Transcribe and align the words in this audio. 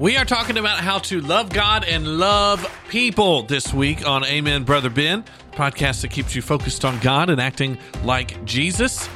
We 0.00 0.16
are 0.16 0.24
talking 0.24 0.56
about 0.56 0.78
how 0.78 1.00
to 1.00 1.20
love 1.20 1.50
God 1.50 1.84
and 1.84 2.18
love 2.18 2.66
people 2.88 3.42
this 3.42 3.74
week 3.74 4.08
on 4.08 4.24
Amen, 4.24 4.64
Brother 4.64 4.88
Ben, 4.88 5.26
podcast 5.52 6.00
that 6.00 6.10
keeps 6.10 6.34
you 6.34 6.40
focused 6.40 6.86
on 6.86 6.98
God 7.00 7.28
and 7.28 7.38
acting 7.38 7.76
like 8.02 8.42
Jesus. 8.46 9.10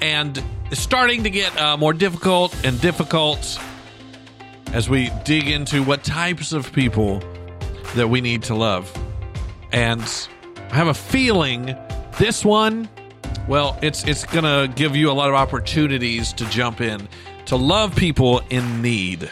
And 0.00 0.40
it's 0.70 0.80
starting 0.80 1.24
to 1.24 1.30
get 1.30 1.60
uh, 1.60 1.76
more 1.76 1.92
difficult 1.92 2.54
and 2.64 2.80
difficult 2.80 3.58
as 4.72 4.88
we 4.88 5.10
dig 5.24 5.48
into 5.48 5.82
what 5.82 6.04
types 6.04 6.52
of 6.52 6.72
people 6.72 7.20
that 7.96 8.06
we 8.06 8.20
need 8.20 8.44
to 8.44 8.54
love. 8.54 8.96
And 9.72 10.00
I 10.70 10.76
have 10.76 10.86
a 10.86 10.94
feeling 10.94 11.76
this 12.20 12.44
one, 12.44 12.88
well, 13.48 13.76
it's 13.82 14.04
it's 14.04 14.24
going 14.26 14.44
to 14.44 14.72
give 14.76 14.94
you 14.94 15.10
a 15.10 15.12
lot 15.12 15.28
of 15.28 15.34
opportunities 15.34 16.32
to 16.34 16.48
jump 16.50 16.80
in 16.80 17.08
to 17.46 17.56
love 17.56 17.96
people 17.96 18.42
in 18.50 18.80
need. 18.80 19.28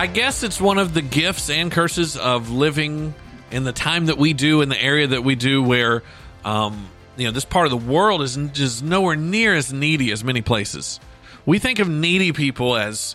I 0.00 0.06
guess 0.06 0.42
it's 0.42 0.58
one 0.58 0.78
of 0.78 0.94
the 0.94 1.02
gifts 1.02 1.50
and 1.50 1.70
curses 1.70 2.16
of 2.16 2.50
living 2.50 3.12
in 3.50 3.64
the 3.64 3.72
time 3.74 4.06
that 4.06 4.16
we 4.16 4.32
do 4.32 4.62
in 4.62 4.70
the 4.70 4.82
area 4.82 5.08
that 5.08 5.22
we 5.24 5.34
do 5.34 5.62
where 5.62 6.02
um, 6.42 6.88
you 7.18 7.26
know 7.26 7.32
this 7.32 7.44
part 7.44 7.66
of 7.66 7.70
the 7.70 7.92
world 7.92 8.22
is 8.22 8.34
just 8.54 8.82
nowhere 8.82 9.14
near 9.14 9.54
as 9.54 9.74
needy 9.74 10.10
as 10.10 10.24
many 10.24 10.40
places. 10.40 11.00
We 11.44 11.58
think 11.58 11.80
of 11.80 11.88
needy 11.90 12.32
people 12.32 12.78
as 12.78 13.14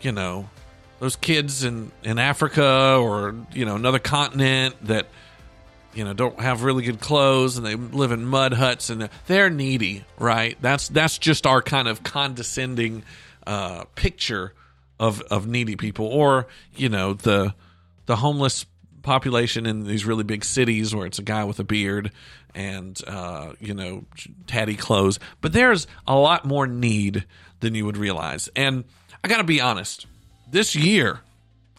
you 0.00 0.10
know 0.10 0.50
those 0.98 1.14
kids 1.14 1.62
in 1.62 1.92
in 2.02 2.18
africa 2.18 2.98
or 3.00 3.36
you 3.52 3.64
know 3.64 3.76
another 3.76 4.00
continent 4.00 4.74
that 4.88 5.06
you 5.94 6.02
know 6.02 6.14
don't 6.14 6.40
have 6.40 6.64
really 6.64 6.82
good 6.82 6.98
clothes 6.98 7.58
and 7.58 7.64
they 7.64 7.76
live 7.76 8.10
in 8.10 8.26
mud 8.26 8.54
huts 8.54 8.90
and 8.90 9.08
they're 9.28 9.50
needy 9.50 10.04
right? 10.18 10.58
That's 10.60 10.88
that's 10.88 11.16
just 11.16 11.46
our 11.46 11.62
kind 11.62 11.86
of 11.86 12.02
condescending 12.02 13.04
uh, 13.46 13.84
picture 13.94 14.52
of 14.98 15.20
of 15.22 15.46
needy 15.46 15.76
people 15.76 16.06
or 16.06 16.46
you 16.76 16.88
know 16.88 17.14
the 17.14 17.54
the 18.06 18.16
homeless 18.16 18.66
population 19.02 19.66
in 19.66 19.84
these 19.84 20.04
really 20.04 20.24
big 20.24 20.44
cities 20.44 20.94
where 20.94 21.06
it's 21.06 21.18
a 21.18 21.22
guy 21.22 21.44
with 21.44 21.60
a 21.60 21.64
beard 21.64 22.10
and 22.54 23.00
uh, 23.06 23.52
you 23.60 23.74
know 23.74 24.04
tatty 24.46 24.74
clothes. 24.74 25.20
But 25.40 25.52
there's 25.52 25.86
a 26.06 26.16
lot 26.16 26.44
more 26.44 26.66
need 26.66 27.24
than 27.60 27.74
you 27.74 27.84
would 27.84 27.96
realize. 27.96 28.48
And 28.56 28.84
i 29.22 29.28
gotta 29.28 29.44
be 29.44 29.60
honest 29.60 30.06
this 30.50 30.76
year 30.76 31.20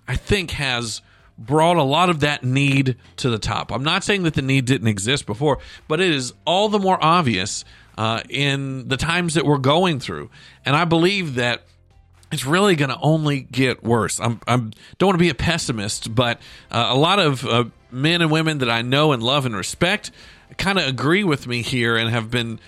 i 0.08 0.16
think 0.16 0.52
has 0.52 1.02
brought 1.38 1.78
a 1.78 1.84
lot 1.84 2.10
of 2.10 2.22
that 2.22 2.44
need 2.44 2.96
to 3.18 3.30
the 3.30 3.38
top. 3.38 3.72
I'm 3.72 3.84
not 3.84 4.04
saying 4.06 4.24
that 4.24 4.34
the 4.34 4.42
need 4.42 4.66
didn't 4.66 4.88
exist 4.88 5.26
before 5.26 5.60
but 5.88 6.00
it 6.00 6.10
is 6.10 6.34
all 6.46 6.70
the 6.70 6.80
more 6.80 6.98
obvious 7.04 7.66
uh, 7.98 8.22
in 8.30 8.88
the 8.88 8.98
times 8.98 9.36
that 9.36 9.46
we're 9.46 9.58
going 9.58 10.00
through. 10.00 10.30
And 10.66 10.76
i 10.76 10.86
believe 10.86 11.36
that 11.36 11.64
it's 12.32 12.46
really 12.46 12.76
going 12.76 12.90
to 12.90 13.00
only 13.00 13.42
get 13.42 13.84
worse. 13.84 14.20
I'm, 14.20 14.40
I'm 14.48 14.72
don't 14.98 15.08
want 15.10 15.16
to 15.16 15.24
be 15.24 15.30
a 15.30 15.36
pessimist, 15.36 16.14
but 16.14 16.40
uh, 16.72 16.88
a 16.90 16.98
lot 16.98 17.20
of 17.20 17.46
uh, 17.46 17.66
men 17.92 18.22
and 18.22 18.32
women 18.32 18.60
that 18.60 18.70
I 18.70 18.82
know 18.82 19.12
and 19.12 19.22
love 19.22 19.46
and 19.46 19.56
respect 19.56 20.12
kind 20.58 20.78
of 20.78 20.88
agree 20.88 21.24
with 21.24 21.48
me 21.48 21.62
here 21.62 21.98
and 21.98 22.10
have 22.10 22.30
been 22.30 22.60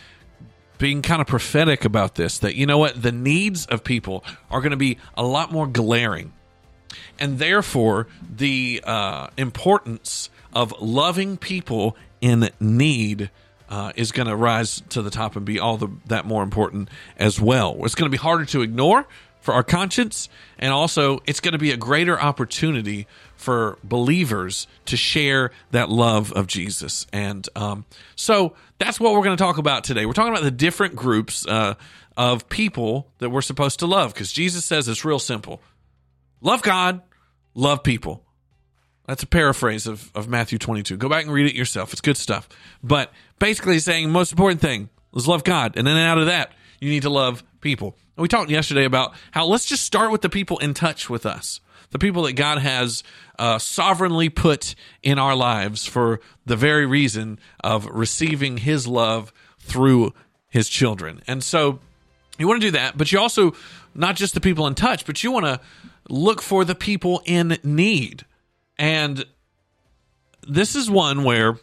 being 0.77 1.01
kind 1.01 1.21
of 1.21 1.27
prophetic 1.27 1.85
about 1.85 2.15
this. 2.15 2.39
That 2.39 2.55
you 2.55 2.65
know 2.65 2.77
what, 2.77 3.01
the 3.01 3.11
needs 3.11 3.65
of 3.65 3.83
people 3.83 4.23
are 4.49 4.61
going 4.61 4.71
to 4.71 4.77
be 4.77 4.97
a 5.15 5.23
lot 5.23 5.51
more 5.51 5.67
glaring, 5.67 6.33
and 7.19 7.39
therefore 7.39 8.07
the 8.21 8.81
uh, 8.85 9.27
importance 9.37 10.29
of 10.53 10.73
loving 10.79 11.37
people 11.37 11.95
in 12.21 12.49
need. 12.59 13.31
Uh, 13.69 13.91
is 13.97 14.13
going 14.13 14.29
to 14.29 14.33
rise 14.33 14.81
to 14.87 15.01
the 15.01 15.09
top 15.09 15.35
and 15.35 15.45
be 15.45 15.59
all 15.59 15.75
the, 15.75 15.89
that 16.05 16.25
more 16.25 16.41
important 16.41 16.87
as 17.17 17.41
well. 17.41 17.75
It's 17.83 17.95
going 17.95 18.09
to 18.09 18.09
be 18.09 18.17
harder 18.17 18.45
to 18.45 18.61
ignore 18.61 19.05
for 19.47 19.53
our 19.53 19.63
conscience, 19.63 20.27
and 20.59 20.73
also 20.73 21.19
it's 21.25 21.39
going 21.39 21.53
to 21.53 21.57
be 21.57 21.71
a 21.71 21.77
greater 21.77 22.19
opportunity 22.19 23.07
for 23.37 23.77
believers 23.81 24.67
to 24.83 24.97
share 24.97 25.51
that 25.71 25.87
love 25.87 26.33
of 26.33 26.47
Jesus. 26.47 27.07
And 27.13 27.47
um, 27.55 27.85
so 28.17 28.57
that's 28.77 28.99
what 28.99 29.13
we're 29.13 29.23
going 29.23 29.37
to 29.37 29.41
talk 29.41 29.57
about 29.57 29.85
today. 29.85 30.05
We're 30.05 30.11
talking 30.11 30.33
about 30.33 30.43
the 30.43 30.51
different 30.51 30.97
groups 30.97 31.47
uh, 31.47 31.75
of 32.17 32.49
people 32.49 33.07
that 33.19 33.29
we're 33.29 33.41
supposed 33.41 33.79
to 33.79 33.87
love 33.87 34.13
because 34.13 34.33
Jesus 34.33 34.65
says 34.65 34.89
it's 34.89 35.05
real 35.05 35.17
simple 35.17 35.61
love 36.41 36.61
God, 36.61 37.01
love 37.55 37.83
people. 37.83 38.25
That's 39.05 39.23
a 39.23 39.27
paraphrase 39.27 39.87
of, 39.87 40.11
of 40.13 40.27
Matthew 40.27 40.57
22. 40.59 40.97
Go 40.97 41.07
back 41.07 41.23
and 41.23 41.31
read 41.31 41.47
it 41.47 41.55
yourself. 41.55 41.93
It's 41.93 42.01
good 42.01 42.17
stuff. 42.17 42.49
But 42.83 43.13
basically, 43.39 43.79
saying 43.79 44.09
most 44.09 44.33
important 44.33 44.59
thing 44.59 44.89
is 45.15 45.25
love 45.25 45.45
God. 45.45 45.77
And 45.77 45.87
then 45.87 45.95
out 45.95 46.17
of 46.17 46.25
that, 46.25 46.51
you 46.79 46.89
need 46.89 47.03
to 47.03 47.09
love 47.09 47.43
people. 47.61 47.95
We 48.17 48.27
talked 48.27 48.49
yesterday 48.49 48.85
about 48.85 49.13
how 49.31 49.45
let's 49.45 49.65
just 49.65 49.83
start 49.83 50.11
with 50.11 50.21
the 50.21 50.29
people 50.29 50.57
in 50.57 50.73
touch 50.73 51.09
with 51.09 51.25
us, 51.25 51.59
the 51.91 51.99
people 51.99 52.23
that 52.23 52.33
God 52.33 52.57
has 52.57 53.03
uh, 53.37 53.59
sovereignly 53.59 54.29
put 54.29 54.75
in 55.03 55.19
our 55.19 55.35
lives 55.35 55.85
for 55.85 56.19
the 56.45 56.55
very 56.55 56.85
reason 56.85 57.39
of 57.63 57.85
receiving 57.85 58.57
His 58.57 58.87
love 58.87 59.31
through 59.59 60.13
His 60.49 60.67
children. 60.67 61.21
And 61.27 61.43
so 61.43 61.79
you 62.39 62.47
want 62.47 62.61
to 62.61 62.67
do 62.67 62.71
that, 62.71 62.97
but 62.97 63.11
you 63.11 63.19
also, 63.19 63.53
not 63.93 64.15
just 64.15 64.33
the 64.33 64.41
people 64.41 64.67
in 64.67 64.75
touch, 64.75 65.05
but 65.05 65.23
you 65.23 65.31
want 65.31 65.45
to 65.45 65.59
look 66.09 66.41
for 66.41 66.65
the 66.65 66.75
people 66.75 67.21
in 67.25 67.57
need. 67.63 68.25
And 68.79 69.25
this 70.47 70.75
is 70.75 70.89
one 70.89 71.23
where 71.23 71.57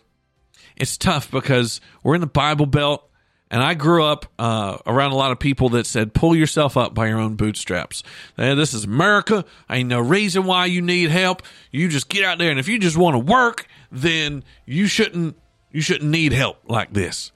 it's 0.76 0.96
tough 0.96 1.30
because 1.30 1.80
we're 2.02 2.14
in 2.14 2.20
the 2.20 2.26
Bible 2.26 2.66
Belt 2.66 3.08
and 3.50 3.62
I 3.62 3.74
grew 3.74 4.04
up 4.04 4.26
uh, 4.38 4.78
around 4.86 5.12
a 5.12 5.16
lot 5.16 5.30
of 5.30 5.38
people 5.38 5.68
that 5.70 5.86
said, 5.86 6.12
pull 6.12 6.34
yourself 6.34 6.76
up 6.76 6.94
by 6.94 7.06
your 7.08 7.18
own 7.18 7.36
bootstraps. 7.36 8.02
This 8.36 8.74
is 8.74 8.84
America. 8.84 9.44
Ain't 9.70 9.88
no 9.88 10.00
reason 10.00 10.44
why 10.44 10.66
you 10.66 10.82
need 10.82 11.10
help. 11.10 11.42
You 11.70 11.88
just 11.88 12.08
get 12.08 12.24
out 12.24 12.38
there. 12.38 12.50
And 12.50 12.58
if 12.58 12.68
you 12.68 12.78
just 12.78 12.96
want 12.96 13.14
to 13.14 13.18
work, 13.18 13.68
then 13.92 14.42
you 14.66 14.86
shouldn't, 14.86 15.36
you 15.70 15.82
shouldn't 15.82 16.10
need 16.10 16.32
help 16.32 16.58
like 16.68 16.92
this. 16.92 17.32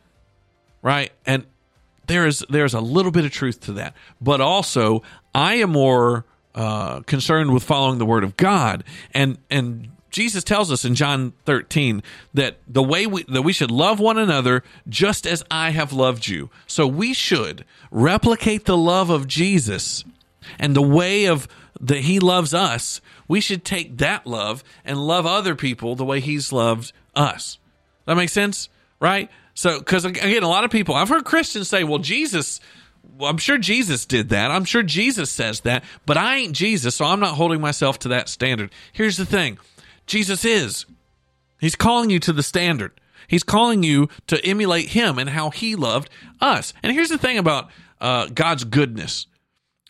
Right. 0.82 1.12
And 1.26 1.44
there 2.06 2.26
is, 2.26 2.44
there's 2.48 2.74
a 2.74 2.80
little 2.80 3.12
bit 3.12 3.24
of 3.24 3.30
truth 3.30 3.60
to 3.62 3.72
that. 3.74 3.94
But 4.20 4.40
also, 4.40 5.02
I 5.34 5.56
am 5.56 5.70
more 5.70 6.24
uh, 6.54 7.00
concerned 7.00 7.52
with 7.52 7.62
following 7.62 7.98
the 7.98 8.06
word 8.06 8.24
of 8.24 8.36
God. 8.36 8.82
And, 9.12 9.38
and 9.50 9.90
Jesus 10.10 10.42
tells 10.42 10.72
us 10.72 10.84
in 10.84 10.94
John 10.94 11.32
13 11.44 12.02
that 12.34 12.58
the 12.66 12.82
way 12.82 13.06
we, 13.06 13.24
that 13.24 13.42
we 13.42 13.52
should 13.52 13.70
love 13.70 14.00
one 14.00 14.18
another 14.18 14.62
just 14.88 15.26
as 15.26 15.44
I 15.50 15.70
have 15.70 15.92
loved 15.92 16.28
you. 16.28 16.50
So 16.66 16.86
we 16.86 17.12
should 17.12 17.64
replicate 17.90 18.64
the 18.64 18.76
love 18.76 19.10
of 19.10 19.26
Jesus 19.26 20.04
and 20.58 20.74
the 20.74 20.82
way 20.82 21.26
of 21.26 21.48
that 21.80 22.00
he 22.00 22.18
loves 22.18 22.54
us. 22.54 23.00
We 23.28 23.40
should 23.40 23.64
take 23.64 23.98
that 23.98 24.26
love 24.26 24.64
and 24.84 25.06
love 25.06 25.26
other 25.26 25.54
people 25.54 25.94
the 25.94 26.04
way 26.04 26.20
he's 26.20 26.52
loved 26.52 26.92
us. 27.14 27.58
That 28.06 28.16
makes 28.16 28.32
sense, 28.32 28.68
right? 29.00 29.30
So 29.54 29.80
cuz 29.80 30.04
again 30.04 30.42
a 30.42 30.48
lot 30.48 30.64
of 30.64 30.70
people 30.70 30.94
I've 30.94 31.08
heard 31.08 31.24
Christians 31.24 31.68
say, 31.68 31.84
"Well, 31.84 31.98
Jesus 31.98 32.60
well, 33.16 33.30
I'm 33.30 33.38
sure 33.38 33.58
Jesus 33.58 34.06
did 34.06 34.28
that. 34.30 34.50
I'm 34.50 34.64
sure 34.64 34.82
Jesus 34.82 35.30
says 35.30 35.60
that, 35.60 35.82
but 36.06 36.16
I 36.16 36.36
ain't 36.36 36.54
Jesus, 36.54 36.94
so 36.94 37.04
I'm 37.04 37.20
not 37.20 37.34
holding 37.34 37.60
myself 37.60 37.98
to 38.00 38.08
that 38.08 38.28
standard." 38.28 38.70
Here's 38.92 39.16
the 39.16 39.26
thing. 39.26 39.58
Jesus 40.08 40.44
is. 40.44 40.86
He's 41.60 41.76
calling 41.76 42.10
you 42.10 42.18
to 42.20 42.32
the 42.32 42.42
standard. 42.42 42.92
He's 43.28 43.42
calling 43.42 43.82
you 43.82 44.08
to 44.26 44.44
emulate 44.44 44.90
him 44.90 45.18
and 45.18 45.30
how 45.30 45.50
he 45.50 45.76
loved 45.76 46.08
us. 46.40 46.72
And 46.82 46.92
here's 46.92 47.10
the 47.10 47.18
thing 47.18 47.38
about 47.38 47.70
uh, 48.00 48.26
God's 48.26 48.64
goodness. 48.64 49.26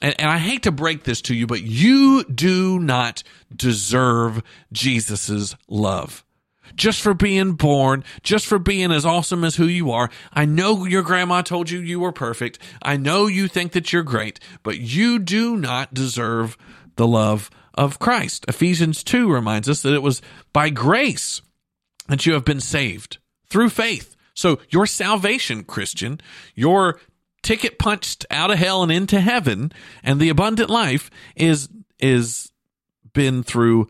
And, 0.01 0.15
and 0.19 0.31
I 0.31 0.39
hate 0.39 0.65
to 0.65 0.73
break 0.73 1.05
this 1.05 1.23
to 1.23 1.34
you, 1.34 1.47
but 1.47 1.62
you 1.62 2.25
do 2.25 2.79
not 2.79 3.23
deserve 3.55 4.43
Jesus's 4.73 5.56
love. 5.69 6.25
Just 6.75 7.00
for 7.00 7.14
being 7.14 7.53
born, 7.53 8.05
just 8.23 8.47
for 8.47 8.59
being 8.59 8.93
as 8.93 9.06
awesome 9.06 9.43
as 9.43 9.56
who 9.56 9.67
you 9.67 9.91
are. 9.91 10.11
I 10.32 10.44
know 10.44 10.85
your 10.85 11.03
grandma 11.03 11.43
told 11.43 11.71
you 11.71 11.81
you 11.81 11.99
were 12.00 12.12
perfect. 12.12 12.59
I 12.82 12.97
know 12.97 13.26
you 13.26 13.49
think 13.49 13.73
that 13.73 13.93
you're 13.93 14.03
great, 14.03 14.38
but 14.62 14.79
you 14.79 15.19
do 15.19 15.56
not 15.56 15.94
deserve 15.94 16.59
the 16.97 17.06
love 17.06 17.50
of 17.78 18.00
Christ. 18.00 18.44
Ephesians 18.48 19.04
2 19.04 19.32
reminds 19.32 19.69
us 19.69 19.82
that 19.82 19.94
it 19.94 20.02
was 20.02 20.20
by 20.52 20.69
grace 20.69 21.40
that 22.08 22.26
you 22.26 22.32
have 22.32 22.44
been 22.44 22.60
saved 22.60 23.19
through 23.48 23.70
faith. 23.70 24.16
So 24.34 24.58
your 24.69 24.84
salvation, 24.84 25.62
Christian, 25.62 26.20
your 26.56 27.00
ticket 27.42 27.78
punched 27.78 28.26
out 28.30 28.50
of 28.50 28.58
hell 28.58 28.82
and 28.82 28.90
into 28.90 29.20
heaven 29.20 29.72
and 30.02 30.19
the 30.19 30.28
abundant 30.28 30.69
life 30.69 31.08
is 31.36 31.69
is 32.00 32.52
been 33.12 33.42
through 33.44 33.88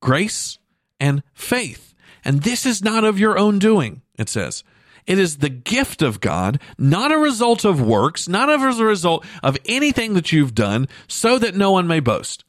grace 0.00 0.58
and 1.00 1.22
faith. 1.32 1.94
And 2.24 2.42
this 2.42 2.66
is 2.66 2.84
not 2.84 3.04
of 3.04 3.18
your 3.18 3.38
own 3.38 3.58
doing, 3.58 4.02
it 4.18 4.28
says. 4.28 4.64
It 5.06 5.18
is 5.18 5.38
the 5.38 5.48
gift 5.48 6.02
of 6.02 6.20
God, 6.20 6.60
not 6.78 7.10
a 7.10 7.18
result 7.18 7.64
of 7.64 7.80
works, 7.80 8.28
not 8.28 8.48
as 8.48 8.78
a 8.78 8.84
result 8.84 9.24
of 9.42 9.58
anything 9.64 10.14
that 10.14 10.30
you've 10.30 10.54
done, 10.54 10.88
so 11.08 11.38
that 11.38 11.56
no 11.56 11.72
one 11.72 11.88
may 11.88 12.00
boast. 12.00 12.44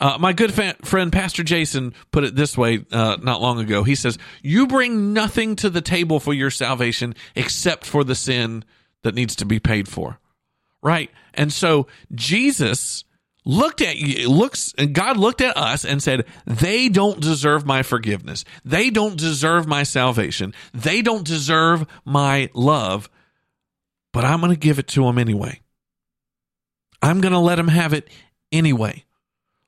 Uh, 0.00 0.16
my 0.20 0.32
good 0.32 0.54
fa- 0.54 0.76
friend 0.82 1.12
Pastor 1.12 1.42
Jason 1.42 1.92
put 2.12 2.24
it 2.24 2.36
this 2.36 2.56
way 2.56 2.84
uh, 2.92 3.16
not 3.20 3.40
long 3.40 3.58
ago. 3.58 3.82
He 3.82 3.94
says, 3.94 4.18
You 4.42 4.66
bring 4.66 5.12
nothing 5.12 5.56
to 5.56 5.70
the 5.70 5.80
table 5.80 6.20
for 6.20 6.32
your 6.32 6.50
salvation 6.50 7.14
except 7.34 7.84
for 7.84 8.04
the 8.04 8.14
sin 8.14 8.64
that 9.02 9.14
needs 9.14 9.34
to 9.36 9.44
be 9.44 9.58
paid 9.58 9.88
for. 9.88 10.18
Right? 10.82 11.10
And 11.34 11.52
so 11.52 11.88
Jesus 12.14 13.04
looked 13.44 13.80
at 13.80 13.96
you, 13.96 14.28
looks, 14.28 14.72
God 14.92 15.16
looked 15.16 15.40
at 15.40 15.56
us 15.56 15.84
and 15.84 16.00
said, 16.00 16.26
They 16.46 16.88
don't 16.88 17.20
deserve 17.20 17.66
my 17.66 17.82
forgiveness. 17.82 18.44
They 18.64 18.90
don't 18.90 19.16
deserve 19.16 19.66
my 19.66 19.82
salvation. 19.82 20.54
They 20.72 21.02
don't 21.02 21.26
deserve 21.26 21.86
my 22.04 22.50
love, 22.54 23.10
but 24.12 24.24
I'm 24.24 24.40
going 24.40 24.52
to 24.52 24.58
give 24.58 24.78
it 24.78 24.86
to 24.88 25.04
them 25.04 25.18
anyway. 25.18 25.60
I'm 27.02 27.20
going 27.20 27.32
to 27.32 27.38
let 27.38 27.56
them 27.56 27.68
have 27.68 27.92
it 27.92 28.08
anyway. 28.52 29.04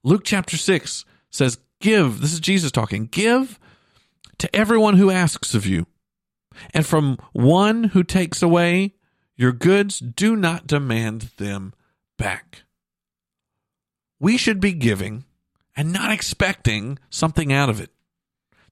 Luke 0.03 0.23
chapter 0.25 0.57
6 0.57 1.05
says, 1.31 1.59
Give, 1.81 2.21
this 2.21 2.33
is 2.33 2.41
Jesus 2.41 2.71
talking, 2.71 3.07
give 3.07 3.59
to 4.39 4.55
everyone 4.55 4.97
who 4.97 5.11
asks 5.11 5.55
of 5.55 5.67
you. 5.67 5.87
And 6.75 6.85
from 6.85 7.19
one 7.33 7.85
who 7.85 8.03
takes 8.03 8.43
away 8.43 8.95
your 9.37 9.53
goods, 9.53 9.99
do 9.99 10.37
not 10.37 10.67
demand 10.67 11.31
them 11.39 11.73
back. 12.19 12.65
We 14.19 14.37
should 14.37 14.61
be 14.61 14.73
giving 14.73 15.25
and 15.75 15.93
not 15.93 16.13
expecting 16.13 16.99
something 17.09 17.53
out 17.53 17.71
of 17.71 17.81
it. 17.81 17.91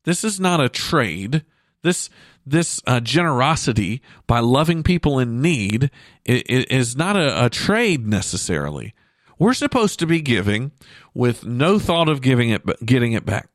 This 0.04 0.24
is 0.24 0.38
not 0.38 0.60
a 0.60 0.68
trade. 0.68 1.44
This 1.82 2.10
this 2.44 2.82
uh, 2.86 3.00
generosity 3.00 4.02
by 4.26 4.40
loving 4.40 4.82
people 4.82 5.18
in 5.18 5.40
need 5.42 5.90
is 6.24 6.96
not 6.96 7.16
a, 7.16 7.46
a 7.46 7.50
trade 7.50 8.06
necessarily. 8.06 8.94
We're 9.38 9.54
supposed 9.54 9.98
to 10.00 10.06
be 10.06 10.20
giving 10.20 10.72
with 11.14 11.44
no 11.44 11.78
thought 11.78 12.08
of 12.08 12.20
giving 12.20 12.50
it, 12.50 12.62
getting 12.84 13.12
it 13.12 13.24
back. 13.24 13.48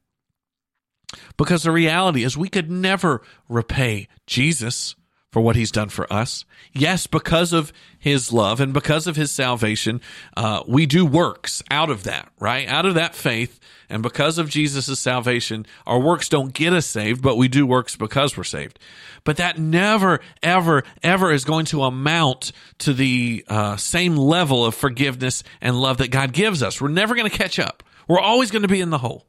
Because 1.37 1.63
the 1.63 1.71
reality 1.71 2.23
is, 2.23 2.37
we 2.37 2.49
could 2.49 2.71
never 2.71 3.21
repay 3.47 4.07
Jesus 4.25 4.95
for 5.33 5.41
what 5.41 5.55
he's 5.55 5.71
done 5.71 5.89
for 5.89 6.11
us. 6.13 6.45
Yes, 6.73 7.07
because 7.07 7.53
of 7.53 7.73
his 7.97 8.31
love 8.31 8.61
and 8.61 8.71
because 8.71 9.07
of 9.07 9.15
his 9.15 9.31
salvation, 9.31 9.99
uh, 10.37 10.61
we 10.67 10.85
do 10.85 11.07
works 11.07 11.63
out 11.71 11.89
of 11.89 12.03
that, 12.03 12.31
right? 12.39 12.67
Out 12.67 12.85
of 12.85 12.93
that 12.93 13.15
faith. 13.15 13.59
And 13.89 14.03
because 14.03 14.37
of 14.37 14.47
Jesus' 14.47 14.99
salvation, 14.99 15.65
our 15.87 15.99
works 15.99 16.29
don't 16.29 16.53
get 16.53 16.71
us 16.71 16.85
saved, 16.85 17.23
but 17.23 17.35
we 17.35 17.47
do 17.47 17.65
works 17.65 17.95
because 17.95 18.37
we're 18.37 18.43
saved. 18.43 18.77
But 19.23 19.37
that 19.37 19.57
never, 19.57 20.19
ever, 20.43 20.83
ever 21.01 21.31
is 21.31 21.45
going 21.45 21.65
to 21.65 21.81
amount 21.81 22.51
to 22.77 22.93
the 22.93 23.43
uh, 23.47 23.75
same 23.77 24.15
level 24.15 24.63
of 24.63 24.75
forgiveness 24.75 25.43
and 25.61 25.81
love 25.81 25.97
that 25.97 26.11
God 26.11 26.31
gives 26.31 26.61
us. 26.61 26.79
We're 26.79 26.89
never 26.89 27.15
going 27.15 27.29
to 27.29 27.35
catch 27.35 27.57
up. 27.57 27.81
We're 28.07 28.19
always 28.19 28.51
going 28.51 28.61
to 28.61 28.67
be 28.67 28.81
in 28.81 28.91
the 28.91 28.99
hole. 28.99 29.25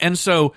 And 0.00 0.18
so 0.18 0.54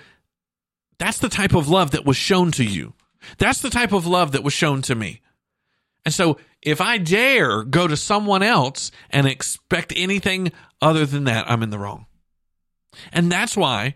that's 0.98 1.18
the 1.18 1.28
type 1.28 1.54
of 1.54 1.68
love 1.68 1.90
that 1.90 2.06
was 2.06 2.16
shown 2.16 2.50
to 2.52 2.64
you. 2.64 2.94
That's 3.38 3.60
the 3.60 3.70
type 3.70 3.92
of 3.92 4.06
love 4.06 4.32
that 4.32 4.44
was 4.44 4.52
shown 4.52 4.82
to 4.82 4.94
me. 4.94 5.20
And 6.04 6.14
so 6.14 6.38
if 6.62 6.80
I 6.80 6.98
dare 6.98 7.64
go 7.64 7.86
to 7.86 7.96
someone 7.96 8.42
else 8.42 8.90
and 9.10 9.26
expect 9.26 9.92
anything 9.96 10.52
other 10.80 11.04
than 11.04 11.24
that, 11.24 11.50
I'm 11.50 11.62
in 11.62 11.70
the 11.70 11.78
wrong. 11.78 12.06
And 13.12 13.30
that's 13.30 13.56
why 13.56 13.94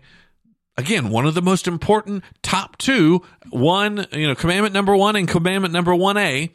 again, 0.77 1.09
one 1.09 1.25
of 1.25 1.33
the 1.33 1.41
most 1.41 1.67
important 1.67 2.23
top 2.41 2.77
two, 2.77 3.21
one, 3.49 4.07
you 4.11 4.27
know, 4.27 4.35
commandment 4.35 4.73
number 4.73 4.95
one 4.95 5.15
and 5.15 5.27
commandment 5.27 5.73
number 5.73 5.91
1A 5.91 6.49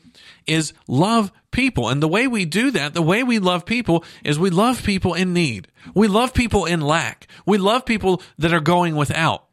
is 0.46 0.72
love 0.86 1.32
people. 1.50 1.88
And 1.88 2.02
the 2.02 2.08
way 2.08 2.26
we 2.26 2.44
do 2.44 2.70
that, 2.72 2.94
the 2.94 3.02
way 3.02 3.22
we 3.22 3.38
love 3.38 3.64
people 3.64 4.04
is 4.24 4.38
we 4.38 4.50
love 4.50 4.82
people 4.82 5.14
in 5.14 5.32
need. 5.32 5.68
We 5.94 6.08
love 6.08 6.34
people 6.34 6.64
in 6.64 6.80
lack. 6.80 7.26
We 7.46 7.58
love 7.58 7.84
people 7.84 8.22
that 8.38 8.52
are 8.52 8.60
going 8.60 8.96
without. 8.96 9.44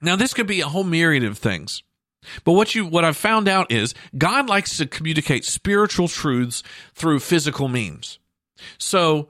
Now, 0.00 0.16
this 0.16 0.34
could 0.34 0.46
be 0.46 0.60
a 0.60 0.68
whole 0.68 0.84
myriad 0.84 1.24
of 1.24 1.38
things. 1.38 1.82
But 2.44 2.52
what 2.52 2.74
you 2.74 2.86
what 2.86 3.04
I've 3.04 3.16
found 3.16 3.48
out 3.48 3.70
is 3.70 3.94
God 4.16 4.48
likes 4.48 4.76
to 4.78 4.86
communicate 4.86 5.44
spiritual 5.44 6.08
truths 6.08 6.62
through 6.94 7.20
physical 7.20 7.68
means. 7.68 8.18
So 8.76 9.28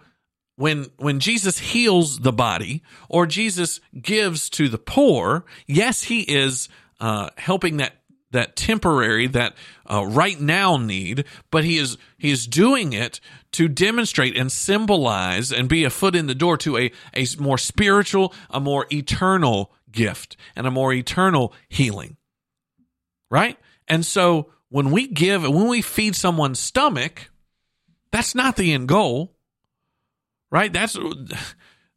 when 0.57 0.87
when 0.97 1.21
Jesus 1.21 1.59
heals 1.59 2.21
the 2.21 2.33
body 2.33 2.83
or 3.09 3.27
Jesus 3.27 3.81
gives 4.01 4.51
to 4.51 4.69
the 4.69 4.79
poor, 4.79 5.45
yes, 5.67 6.05
he 6.05 6.23
is 6.23 6.69
uh, 7.01 7.31
helping 7.37 7.77
that 7.79 7.95
that 8.31 8.57
temporary, 8.57 9.27
that 9.27 9.55
uh, 9.91 10.05
right 10.05 10.39
now 10.39 10.77
need, 10.77 11.25
but 11.51 11.65
he 11.65 11.79
is 11.79 11.97
he 12.19 12.31
is 12.31 12.47
doing 12.47 12.93
it 12.93 13.21
to 13.53 13.69
demonstrate 13.69 14.37
and 14.37 14.53
symbolize 14.53 15.51
and 15.51 15.69
be 15.69 15.85
a 15.85 15.91
foot 15.91 16.15
in 16.15 16.27
the 16.27 16.35
door 16.35 16.57
to 16.59 16.77
a 16.77 16.93
a 17.15 17.27
more 17.39 17.59
spiritual, 17.59 18.35
a 18.51 18.61
more 18.61 18.87
eternal 18.93 19.73
gift 19.91 20.37
and 20.55 20.67
a 20.67 20.71
more 20.71 20.93
eternal 20.93 21.55
healing. 21.69 22.18
Right, 23.31 23.59
and 23.87 24.05
so 24.05 24.51
when 24.71 24.91
we 24.91 25.07
give, 25.07 25.43
when 25.43 25.69
we 25.69 25.83
feed 25.83 26.17
someone's 26.17 26.59
stomach, 26.59 27.31
that's 28.11 28.35
not 28.35 28.57
the 28.57 28.73
end 28.73 28.89
goal 28.89 29.35
right? 30.51 30.73
That's 30.73 30.97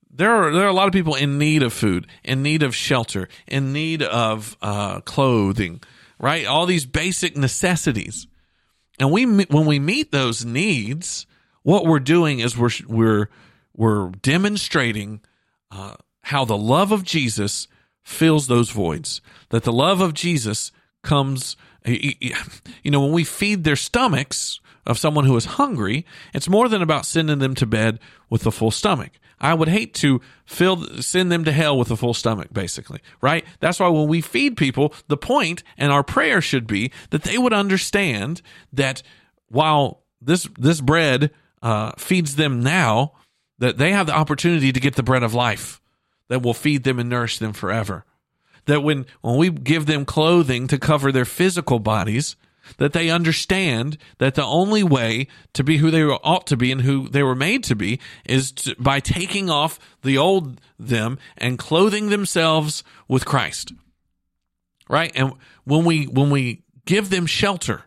there 0.10 0.32
are 0.32 0.52
there 0.52 0.64
are 0.64 0.70
a 0.70 0.74
lot 0.74 0.88
of 0.88 0.94
people 0.94 1.16
in 1.16 1.38
need 1.38 1.64
of 1.64 1.74
food, 1.74 2.08
in 2.24 2.44
need 2.44 2.64
of 2.64 2.76
shelter, 2.76 3.28
in 3.48 3.74
need 3.74 4.04
of 4.04 4.58
uh, 4.62 5.02
clothing, 5.02 5.82
right? 6.20 6.46
All 6.46 6.66
these 6.66 6.86
basic 6.86 7.38
necessities, 7.38 8.28
and 9.00 9.12
we 9.12 9.26
when 9.26 9.66
we 9.66 9.80
meet 9.80 10.12
those 10.12 10.46
needs, 10.46 11.26
what 11.64 11.86
we're 11.86 12.00
doing 12.00 12.40
is 12.40 12.58
we're 12.58 12.72
we're 12.88 13.30
we're 13.76 14.10
demonstrating 14.10 15.22
uh, 15.72 15.96
how 16.24 16.46
the 16.46 16.58
love 16.58 16.92
of 16.92 17.04
Jesus 17.04 17.68
fills 18.04 18.48
those 18.48 18.70
voids. 18.70 19.22
That 19.50 19.64
the 19.64 19.74
love 19.74 20.02
of 20.02 20.14
Jesus 20.14 20.72
comes, 21.04 21.56
you 21.86 22.92
know, 22.92 23.02
when 23.02 23.12
we 23.12 23.24
feed 23.24 23.64
their 23.64 23.76
stomachs, 23.76 24.60
of 24.86 24.98
someone 24.98 25.26
who 25.26 25.38
is 25.38 25.46
hungry, 25.46 26.06
it's 26.34 26.50
more 26.50 26.68
than 26.68 26.82
about 26.82 27.06
sending 27.06 27.40
them 27.40 27.56
to 27.56 27.66
bed 27.66 28.00
with 28.30 28.46
a 28.46 28.52
full 28.52 28.72
stomach. 28.72 29.12
I 29.40 29.54
would 29.54 29.70
hate 29.70 29.94
to 29.96 30.22
fill, 30.46 30.86
send 31.02 31.32
them 31.32 31.44
to 31.46 31.52
hell 31.52 31.78
with 31.78 31.90
a 31.90 31.98
full 31.98 32.14
stomach, 32.14 32.50
basically, 32.54 33.00
right? 33.22 33.44
That's 33.60 33.80
why 33.80 33.88
when 33.88 34.08
we 34.08 34.22
feed 34.22 34.56
people, 34.56 34.94
the 35.08 35.18
point 35.18 35.64
and 35.78 35.92
our 35.92 36.04
prayer 36.04 36.42
should 36.42 36.68
be 36.68 36.92
that 37.10 37.24
they 37.24 37.38
would 37.38 37.54
understand 37.54 38.42
that 38.72 39.02
while 39.48 40.04
this, 40.22 40.48
this 40.60 40.80
bread, 40.80 41.32
uh, 41.64 41.92
feeds 41.98 42.36
them 42.36 42.62
now, 42.62 43.14
that 43.58 43.78
they 43.78 43.92
have 43.92 44.08
the 44.08 44.16
opportunity 44.16 44.72
to 44.72 44.80
get 44.80 44.96
the 44.96 45.04
bread 45.04 45.24
of 45.24 45.34
life 45.34 45.82
that 46.28 46.42
will 46.42 46.54
feed 46.54 46.84
them 46.84 47.00
and 47.00 47.10
nourish 47.10 47.40
them 47.40 47.54
forever. 47.54 48.06
That 48.66 48.82
when, 48.82 49.06
when 49.22 49.38
we 49.38 49.50
give 49.50 49.86
them 49.86 50.06
clothing 50.06 50.68
to 50.68 50.78
cover 50.78 51.12
their 51.12 51.26
physical 51.26 51.80
bodies, 51.80 52.36
that 52.78 52.94
they 52.94 53.10
understand 53.10 53.98
that 54.20 54.36
the 54.36 54.46
only 54.46 54.84
way 54.84 55.28
to 55.54 55.64
be 55.64 55.78
who 55.78 55.92
they 55.92 56.04
ought 56.04 56.48
to 56.48 56.58
be 56.58 56.72
and 56.72 56.82
who 56.82 57.10
they 57.10 57.24
were 57.24 57.36
made 57.36 57.64
to 57.66 57.76
be 57.76 58.00
is 58.26 58.52
to, 58.52 58.76
by 58.78 59.00
taking 59.00 59.50
off 59.50 59.80
the 60.04 60.18
old 60.18 60.62
them 60.80 61.18
and 61.38 61.60
clothing 61.60 62.10
themselves 62.10 62.84
with 63.08 63.26
Christ. 63.26 63.74
Right? 64.90 65.12
And 65.16 65.34
when 65.64 65.86
we 65.86 66.06
when 66.06 66.30
we 66.30 66.64
give 66.86 67.10
them 67.10 67.26
shelter, 67.26 67.84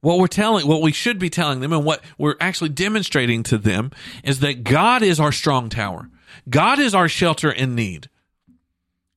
what 0.00 0.18
we're 0.18 0.26
telling 0.26 0.66
what 0.66 0.82
we 0.82 0.92
should 0.92 1.18
be 1.18 1.30
telling 1.30 1.60
them 1.60 1.72
and 1.72 1.84
what 1.84 2.02
we're 2.16 2.36
actually 2.40 2.70
demonstrating 2.70 3.42
to 3.44 3.58
them 3.58 3.90
is 4.24 4.40
that 4.40 4.64
God 4.64 5.02
is 5.02 5.20
our 5.20 5.32
strong 5.32 5.68
tower. 5.68 6.08
God 6.48 6.78
is 6.78 6.94
our 6.94 7.08
shelter 7.08 7.50
in 7.50 7.74
need. 7.74 8.08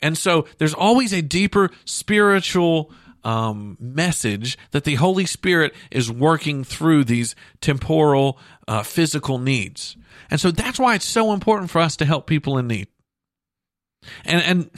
And 0.02 0.18
so 0.18 0.48
there's 0.58 0.74
always 0.74 1.14
a 1.14 1.22
deeper 1.22 1.70
spiritual 1.86 2.92
um, 3.24 3.78
message 3.80 4.58
that 4.72 4.84
the 4.84 4.96
Holy 4.96 5.26
Spirit 5.26 5.74
is 5.92 6.12
working 6.12 6.64
through 6.64 7.04
these 7.04 7.36
temporal, 7.60 8.40
uh, 8.68 8.84
physical 8.84 9.38
needs. 9.38 9.96
And 10.30 10.40
so 10.40 10.52
that's 10.52 10.80
why 10.80 10.96
it's 10.96 11.06
so 11.06 11.34
important 11.34 11.70
for 11.70 11.80
us 11.80 11.96
to 11.98 12.06
help 12.06 12.26
people 12.26 12.58
in 12.58 12.68
need. 12.68 12.88
And, 14.26 14.42
and 14.42 14.72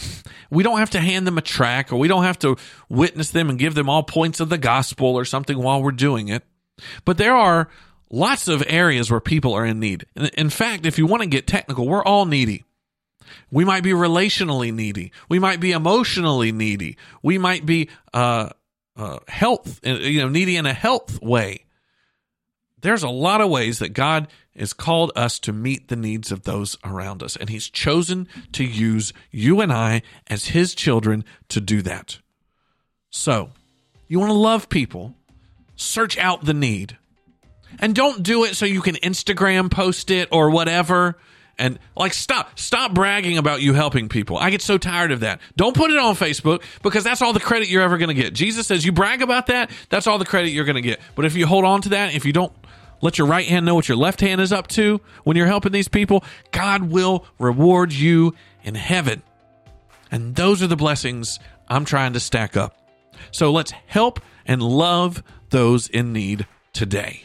we 0.50 0.64
don't 0.64 0.80
have 0.80 0.90
to 0.92 1.00
hand 1.00 1.26
them 1.26 1.38
a 1.38 1.42
track 1.42 1.94
or 1.94 1.96
we 1.98 2.10
don't 2.10 2.24
have 2.24 2.40
to 2.40 2.58
witness 2.90 3.32
them 3.32 3.50
and 3.50 3.58
give 3.58 3.74
them 3.76 3.90
all 3.90 4.04
points 4.04 4.40
of 4.40 4.50
the 4.50 4.58
gospel 4.58 5.16
or 5.16 5.24
something 5.24 5.58
while 5.58 5.82
we're 5.82 5.92
doing 5.92 6.28
it. 6.28 6.44
But 7.06 7.18
there 7.18 7.36
are 7.36 7.70
lots 8.10 8.48
of 8.48 8.64
areas 8.68 9.10
where 9.10 9.22
people 9.22 9.54
are 9.54 9.66
in 9.66 9.80
need. 9.80 10.06
In 10.36 10.50
fact, 10.50 10.86
if 10.86 10.98
you 10.98 11.06
want 11.06 11.24
to 11.24 11.30
get 11.30 11.48
technical, 11.48 11.88
we're 11.88 12.04
all 12.04 12.26
needy. 12.26 12.66
We 13.52 13.66
might 13.66 13.84
be 13.84 13.92
relationally 13.92 14.74
needy. 14.74 15.12
We 15.30 15.40
might 15.40 15.60
be 15.60 15.72
emotionally 15.72 16.52
needy. 16.52 16.98
We 17.22 17.38
might 17.38 17.66
be 17.66 17.90
uh, 18.14 18.50
uh, 18.96 19.20
health, 19.28 19.80
you 19.84 20.22
know, 20.22 20.30
needy 20.30 20.56
in 20.56 20.66
a 20.66 20.74
health 20.74 21.22
way. 21.22 21.66
There's 22.82 23.04
a 23.04 23.10
lot 23.10 23.42
of 23.42 23.50
ways 23.50 23.80
that 23.80 23.94
God 23.94 24.28
has 24.58 24.74
called 24.74 25.12
us 25.16 25.40
to 25.40 25.54
meet 25.54 25.88
the 25.88 25.96
needs 25.96 26.32
of 26.32 26.44
those 26.44 26.78
around 26.84 27.24
us, 27.24 27.36
and 27.36 27.50
He's 27.50 27.70
chosen 27.70 28.28
to 28.52 28.64
use 28.64 29.14
you 29.32 29.62
and 29.62 29.72
I 29.72 30.02
as 30.28 30.48
His 30.48 30.76
children 30.76 31.24
to 31.50 31.62
do 31.62 31.82
that. 31.84 32.20
So, 33.10 33.52
you 34.08 34.20
want 34.20 34.32
to 34.32 34.38
love 34.38 34.70
people, 34.70 35.16
search 35.76 36.18
out 36.18 36.46
the 36.46 36.54
need. 36.54 36.98
And 37.80 37.96
don't 37.96 38.22
do 38.22 38.44
it 38.44 38.56
so 38.56 38.66
you 38.66 38.82
can 38.82 38.96
Instagram 38.96 39.72
post 39.72 40.12
it 40.12 40.30
or 40.32 40.52
whatever 40.52 41.18
and 41.58 41.80
like 41.96 42.14
stop 42.14 42.58
stop 42.58 42.94
bragging 42.94 43.38
about 43.38 43.62
you 43.62 43.74
helping 43.74 44.10
people. 44.10 44.38
I 44.38 44.50
get 44.50 44.62
so 44.62 44.78
tired 44.78 45.12
of 45.12 45.22
that. 45.22 45.40
Don't 45.56 45.76
put 45.76 45.92
it 45.92 45.98
on 45.98 46.16
facebook 46.16 46.64
because 46.82 47.04
that's 47.04 47.22
all 47.22 47.34
the 47.34 47.40
credit 47.40 47.70
you're 47.70 47.84
ever 47.84 47.98
going 47.98 48.16
to 48.16 48.22
get. 48.22 48.34
Jesus 48.34 48.68
says 48.68 48.86
you 48.86 48.92
brag 48.92 49.22
about 49.22 49.48
that 49.48 49.72
that's 49.90 50.08
all 50.08 50.18
the 50.18 50.26
credit 50.26 50.50
you're 50.50 50.66
going 50.66 50.76
to 50.76 50.82
get. 50.82 51.00
But 51.16 51.26
if 51.26 51.36
you 51.36 51.46
hold 51.46 51.66
on 51.66 51.82
to 51.84 51.90
that 51.90 52.14
if 52.16 52.26
you 52.26 52.34
don't 52.34 52.54
let 53.02 53.18
your 53.18 53.28
right 53.28 53.46
hand 53.46 53.66
know 53.66 53.76
what 53.76 53.88
your 53.88 53.98
left 53.98 54.22
hand 54.22 54.42
is 54.42 54.54
up 54.54 54.68
to 54.68 55.02
when 55.24 55.38
you're 55.38 55.48
helping 55.48 55.72
these 55.72 55.88
people 55.88 56.24
god 56.52 56.84
will 56.84 57.26
reward 57.38 57.94
you 57.94 58.34
in 58.64 58.76
heaven. 58.76 59.22
And 60.12 60.36
those 60.36 60.64
are 60.64 60.68
the 60.68 60.76
blessings 60.76 61.40
i'm 61.68 61.86
trying 61.86 62.14
to 62.14 62.20
stack 62.20 62.58
up. 62.58 62.78
So 63.32 63.52
let's 63.52 63.72
help 63.88 64.20
and 64.46 64.62
love 64.62 65.24
those 65.50 65.88
in 65.88 66.14
need 66.14 66.48
today 66.74 67.24